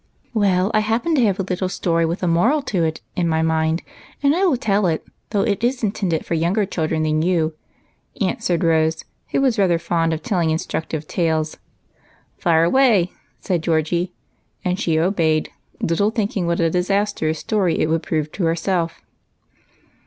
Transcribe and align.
Well, 0.33 0.71
I 0.73 0.79
happen 0.79 1.13
to 1.13 1.23
have 1.25 1.39
a 1.39 1.43
little 1.43 1.69
story 1.69 2.07
with 2.07 2.23
a 2.23 2.27
moral 2.27 2.63
to 2.63 2.83
it 2.83 3.01
in 3.15 3.27
my 3.27 3.43
mind, 3.43 3.83
and 4.23 4.35
I 4.35 4.47
will 4.47 4.57
tell 4.57 4.87
it, 4.87 5.05
though 5.29 5.43
it 5.43 5.63
is 5.63 5.83
in 5.83 5.91
tended 5.91 6.25
for 6.25 6.33
younger 6.33 6.65
children 6.65 7.03
than 7.03 7.21
you," 7.21 7.53
answered 8.19 8.61
Kose, 8.61 9.05
who 9.29 9.41
was 9.41 9.59
rather 9.59 9.77
fond 9.77 10.11
of 10.11 10.23
telling 10.23 10.49
instructive 10.49 11.07
tales." 11.07 11.57
Fire 12.39 12.63
away," 12.63 13.11
said 13.41 13.61
Geordie, 13.61 14.11
and 14.65 14.79
she 14.79 14.97
obeyed, 14.97 15.51
little 15.81 16.09
thinking 16.09 16.47
what 16.47 16.59
a 16.59 16.71
disastrous 16.71 17.37
story 17.37 17.77
it 17.77 17.87
would 17.87 18.01
prove 18.01 18.31
to 18.31 18.45
her 18.45 18.55
self. 18.55 19.03